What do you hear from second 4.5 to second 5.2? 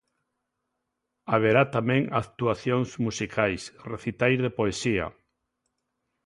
poesía...